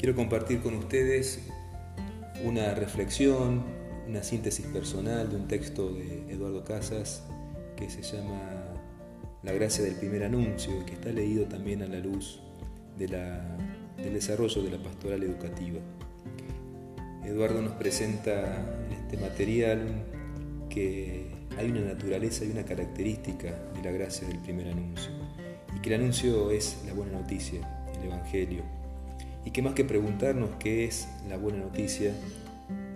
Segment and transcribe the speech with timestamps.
[0.00, 1.40] Quiero compartir con ustedes
[2.42, 3.62] una reflexión,
[4.08, 7.22] una síntesis personal de un texto de Eduardo Casas
[7.76, 8.40] que se llama
[9.42, 12.40] La gracia del primer anuncio y que está leído también a la luz
[12.96, 13.10] del
[14.10, 15.80] desarrollo de la pastoral educativa.
[17.22, 18.56] Eduardo nos presenta
[18.86, 19.86] en este material
[20.70, 21.26] que
[21.58, 25.10] hay una naturaleza y una característica de la gracia del primer anuncio
[25.76, 27.60] y que el anuncio es la buena noticia,
[28.00, 28.79] el Evangelio
[29.44, 32.12] y que más que preguntarnos qué es la buena noticia,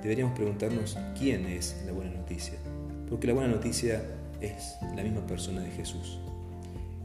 [0.02, 2.54] deberíamos preguntarnos quién es la buena noticia.
[3.08, 4.02] Porque la buena noticia
[4.40, 6.18] es la misma persona de Jesús.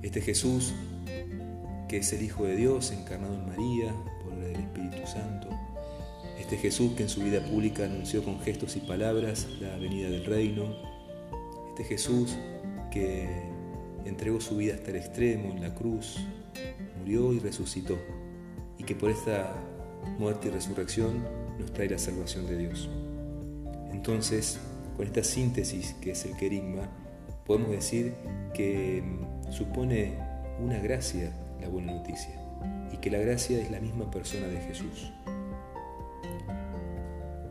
[0.01, 0.73] Este Jesús
[1.89, 3.93] que es el Hijo de Dios encarnado en María
[4.23, 5.49] por el Espíritu Santo.
[6.39, 10.23] Este Jesús que en su vida pública anunció con gestos y palabras la venida del
[10.23, 10.75] reino.
[11.69, 12.37] Este Jesús
[12.91, 13.27] que
[14.05, 16.17] entregó su vida hasta el extremo en la cruz,
[16.99, 17.97] murió y resucitó
[18.79, 19.53] y que por esta
[20.17, 21.23] muerte y resurrección
[21.59, 22.89] nos trae la salvación de Dios.
[23.91, 24.59] Entonces,
[24.97, 26.89] con esta síntesis que es el querigma,
[27.45, 28.13] podemos decir
[28.53, 30.17] que mm, supone
[30.59, 31.31] una gracia
[31.61, 32.33] la buena noticia
[32.91, 35.11] y que la gracia es la misma persona de Jesús.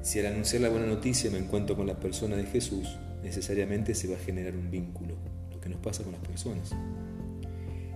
[0.02, 4.08] Si al anunciar la buena noticia me encuentro con la persona de Jesús, necesariamente se
[4.08, 5.16] va a generar un vínculo,
[5.50, 6.74] lo que nos pasa con las personas.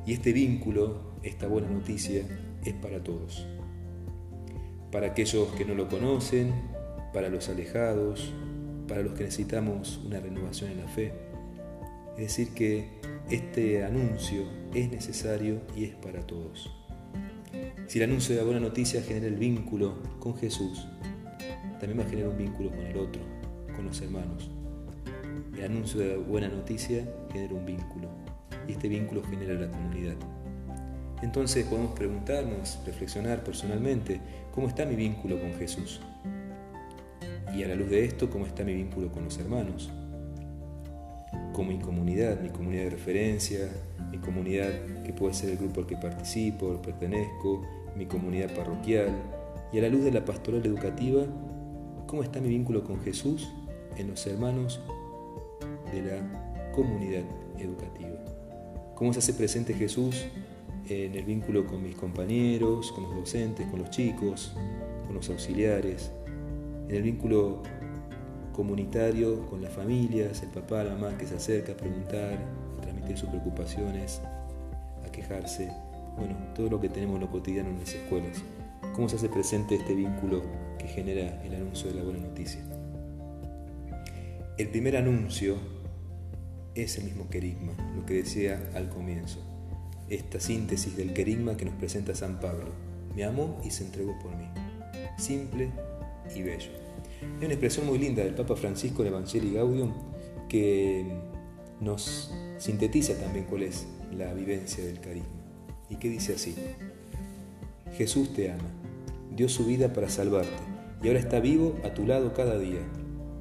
[0.05, 2.23] Y este vínculo, esta buena noticia,
[2.65, 3.47] es para todos.
[4.91, 6.53] Para aquellos que no lo conocen,
[7.13, 8.33] para los alejados,
[8.89, 11.13] para los que necesitamos una renovación en la fe.
[12.17, 12.89] Es decir, que
[13.31, 16.71] este anuncio es necesario y es para todos.
[17.87, 20.87] Si el anuncio de la buena noticia genera el vínculo con Jesús,
[21.81, 23.23] también va a generar un vínculo con el otro,
[23.75, 24.51] con los hermanos.
[25.57, 28.09] El anuncio de la buena noticia genera un vínculo
[28.69, 30.17] y este vínculo genera la comunidad.
[31.23, 34.21] Entonces podemos preguntarnos, reflexionar personalmente,
[34.53, 36.01] ¿cómo está mi vínculo con Jesús?
[37.57, 39.91] Y a la luz de esto, ¿cómo está mi vínculo con los hermanos?
[41.53, 43.69] Con mi comunidad, mi comunidad de referencia,
[44.11, 44.71] mi comunidad
[45.05, 47.63] que puede ser el grupo al que participo, o pertenezco,
[47.97, 49.11] mi comunidad parroquial.
[49.73, 51.25] Y a la luz de la pastoral educativa,
[52.09, 53.49] ¿cómo está mi vínculo con Jesús
[53.97, 54.81] en los hermanos
[55.93, 57.23] de la comunidad
[57.59, 58.19] educativa?
[58.97, 60.27] ¿Cómo se hace presente Jesús
[60.89, 64.55] en el vínculo con mis compañeros, con los docentes, con los chicos,
[65.07, 66.11] con los auxiliares,
[66.89, 67.63] en el vínculo
[68.53, 72.39] comunitario con las familias, el papá, la mamá que se acerca a preguntar,
[72.79, 74.21] a transmitir sus preocupaciones,
[75.07, 75.71] a quejarse,
[76.17, 78.43] bueno, todo lo que tenemos en lo cotidiano en las escuelas.
[78.95, 80.43] ¿Cómo se hace presente este vínculo
[80.79, 82.61] que genera el anuncio de la buena noticia?
[84.59, 85.57] El primer anuncio
[86.75, 89.52] es el mismo querigma, lo que decía al comienzo
[90.15, 92.69] esta síntesis del querigma que nos presenta San Pablo.
[93.17, 94.45] Me amó y se entregó por mí.
[95.17, 95.71] Simple
[96.35, 96.71] y bello.
[97.39, 99.93] Hay una expresión muy linda del Papa Francisco en Evangelii Gaudium
[100.49, 101.07] que
[101.81, 105.29] nos sintetiza también cuál es la vivencia del carisma.
[105.89, 106.55] Y que dice así,
[107.97, 108.71] Jesús te ama,
[109.35, 110.63] dio su vida para salvarte
[111.03, 112.81] y ahora está vivo a tu lado cada día,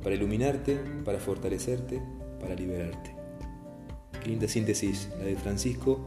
[0.04, 2.02] para iluminarte, para fortalecerte,
[2.40, 3.14] para liberarte.
[4.24, 6.00] Qué linda síntesis la de Francisco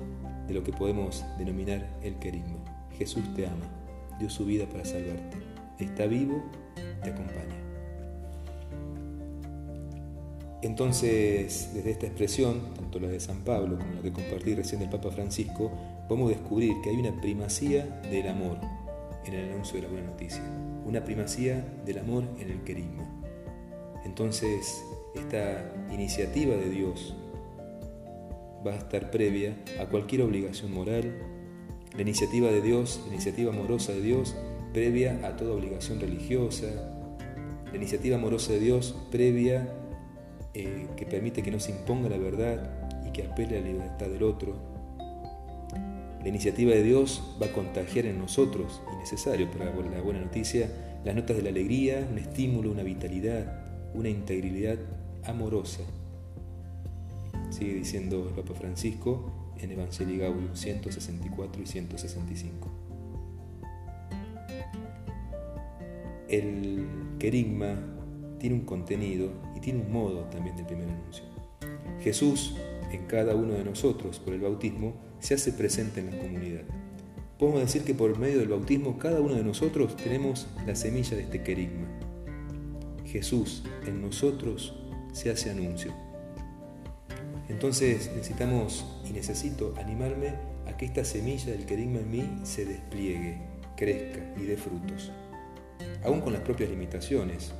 [0.47, 2.59] de lo que podemos denominar el querigma.
[2.97, 3.67] Jesús te ama,
[4.19, 5.39] dio su vida para salvarte,
[5.79, 6.43] está vivo,
[7.03, 7.65] te acompaña.
[10.63, 14.89] Entonces, desde esta expresión, tanto la de San Pablo como la que compartí recién del
[14.89, 15.71] Papa Francisco,
[16.09, 18.59] podemos descubrir que hay una primacía del amor
[19.27, 20.43] en el anuncio de la buena noticia,
[20.87, 23.05] una primacía del amor en el querigma.
[24.07, 24.83] Entonces,
[25.15, 27.15] esta iniciativa de Dios
[28.67, 31.13] va a estar previa a cualquier obligación moral,
[31.95, 34.35] la iniciativa de Dios, la iniciativa amorosa de Dios,
[34.73, 36.67] previa a toda obligación religiosa,
[37.71, 39.69] la iniciativa amorosa de Dios previa
[40.55, 42.71] eh, que permite que no se imponga la verdad
[43.07, 44.57] y que apele a la libertad del otro.
[46.23, 50.71] La iniciativa de Dios va a contagiar en nosotros, y necesario para la buena noticia,
[51.05, 54.79] las notas de la alegría, un estímulo, una vitalidad, una integridad
[55.25, 55.83] amorosa
[57.55, 62.69] sigue diciendo el Papa Francisco en Evangelii Gaudium 164 y 165.
[66.29, 66.87] El
[67.21, 67.79] querigma
[68.41, 71.25] tiene un contenido y tiene un modo también del primer anuncio.
[72.01, 72.57] Jesús,
[72.91, 76.65] en cada uno de nosotros, por el bautismo, se hace presente en la comunidad.
[77.39, 81.23] Podemos decir que por medio del bautismo cada uno de nosotros tenemos la semilla de
[81.23, 81.87] este querigma.
[83.07, 84.75] Jesús en nosotros
[85.13, 86.04] se hace anuncio.
[87.49, 90.35] Entonces necesitamos y necesito animarme
[90.67, 93.39] a que esta semilla del querigma en mí se despliegue,
[93.77, 95.13] crezca y dé frutos.
[96.05, 97.53] Aún con las propias limitaciones,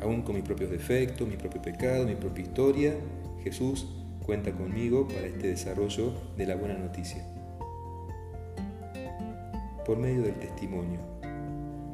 [0.00, 2.94] aún con mis propios defectos, mi propio pecado, mi propia historia,
[3.42, 3.86] Jesús
[4.24, 7.26] cuenta conmigo para este desarrollo de la buena noticia.
[9.84, 11.00] Por medio del testimonio,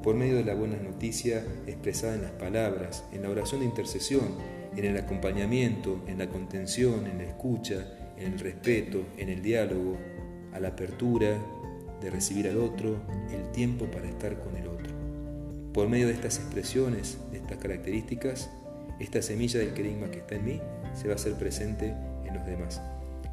[0.02, 4.28] por medio de la buena noticia expresada en las palabras, en la oración de intercesión,
[4.76, 7.86] en el acompañamiento, en la contención, en la escucha,
[8.16, 9.96] en el respeto, en el diálogo,
[10.52, 11.38] a la apertura
[12.00, 12.96] de recibir al otro,
[13.32, 14.94] el tiempo para estar con el otro.
[15.72, 18.50] Por medio de estas expresiones, de estas características,
[18.98, 20.60] esta semilla del querigma que está en mí
[20.94, 21.94] se va a hacer presente
[22.24, 22.80] en los demás.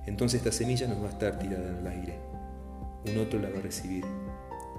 [0.06, 2.20] Entonces esta semilla nos va a estar tirada en el aire.
[3.08, 4.04] Un otro la va a recibir.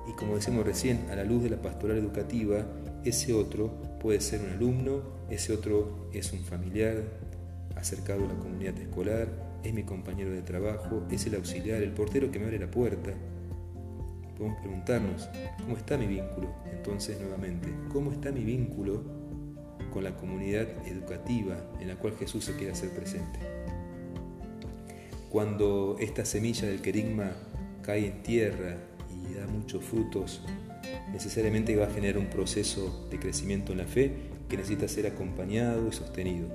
[0.08, 2.64] Y como decimos recién, a la luz de la pastoral educativa,
[3.04, 3.70] ese otro
[4.00, 7.02] puede ser un alumno, ese otro es un familiar
[7.74, 9.28] acercado a la comunidad escolar,
[9.62, 13.12] es mi compañero de trabajo, es el auxiliar, el portero que me abre la puerta.
[14.36, 15.28] Podemos preguntarnos,
[15.62, 16.54] ¿cómo está mi vínculo?
[16.70, 19.02] Entonces, nuevamente, ¿cómo está mi vínculo
[19.92, 23.40] con la comunidad educativa en la cual Jesús se quiere hacer presente?
[25.30, 27.32] Cuando esta semilla del querigma
[27.82, 28.76] cae en tierra
[29.30, 30.40] y da muchos frutos,
[31.12, 34.12] necesariamente va a generar un proceso de crecimiento en la fe
[34.48, 36.48] que necesita ser acompañado y sostenido.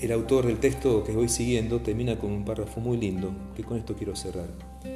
[0.00, 3.78] El autor del texto que voy siguiendo termina con un párrafo muy lindo, que con
[3.78, 4.48] esto quiero cerrar,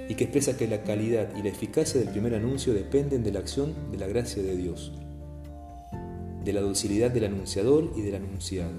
[0.09, 3.41] y que expresa que la calidad y la eficacia del primer anuncio dependen de la
[3.41, 4.93] acción de la gracia de Dios,
[6.45, 8.71] de la docilidad del anunciador y del anunciado,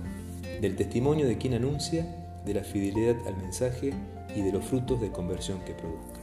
[0.61, 2.07] del testimonio de quien anuncia,
[2.45, 3.93] de la fidelidad al mensaje
[4.35, 6.22] y de los frutos de conversión que produzca.